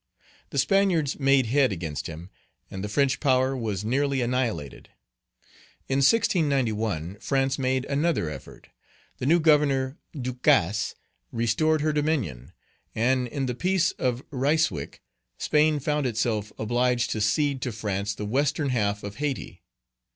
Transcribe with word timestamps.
The 0.49 0.57
Spaniards 0.57 1.19
made 1.19 1.45
head 1.45 1.71
against 1.71 2.07
him, 2.07 2.31
and 2.71 2.83
the 2.83 2.89
French 2.89 3.19
power 3.19 3.55
was 3.55 3.85
nearly 3.85 4.19
annihilated. 4.21 4.89
In 5.87 5.97
1691, 5.97 7.19
France 7.19 7.59
made 7.59 7.85
another 7.85 8.27
effort. 8.27 8.69
The 9.19 9.27
new 9.27 9.39
Governor, 9.39 9.99
Ducasse, 10.15 10.95
restored 11.31 11.81
her 11.81 11.93
dominion, 11.93 12.51
and 12.95 13.27
in 13.27 13.45
the 13.45 13.53
peace 13.53 13.91
of 13.99 14.23
Ryswick, 14.31 15.03
Spain 15.37 15.79
found 15.79 16.07
itself 16.07 16.51
obliged 16.57 17.11
to 17.11 17.21
cede 17.21 17.61
to 17.61 17.71
France 17.71 18.15
the 18.15 18.25
western 18.25 18.69
half 18.69 19.03
of 19.03 19.17
Hayti. 19.17 19.61